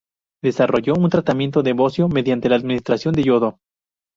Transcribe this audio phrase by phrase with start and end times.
[0.41, 3.59] Desarrolló un tratamiento del bocio, mediante la administración de yodo.